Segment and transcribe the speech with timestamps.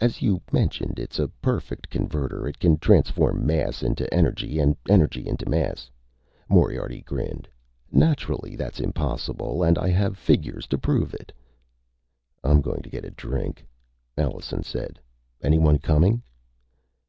[0.00, 4.94] "As you mentioned, it's a perfect converter it can transform mass into energy, and any
[4.94, 5.90] energy into mass."
[6.48, 7.48] Moriarty grinned.
[7.90, 11.32] "Naturally that's impossible and I have figures to prove it."
[12.44, 13.66] "I'm going to get a drink,"
[14.16, 15.00] Allenson said.
[15.42, 16.22] "Anyone coming?"